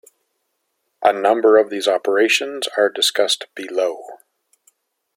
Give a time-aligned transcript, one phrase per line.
[1.03, 4.03] A number of these operations are discussed below.